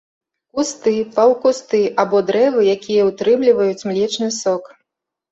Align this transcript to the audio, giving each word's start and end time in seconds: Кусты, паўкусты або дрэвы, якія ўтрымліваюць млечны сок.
Кусты, 0.59 0.93
паўкусты 1.17 1.81
або 2.03 2.21
дрэвы, 2.29 2.61
якія 2.75 3.01
ўтрымліваюць 3.09 3.85
млечны 3.91 4.31
сок. 4.39 4.63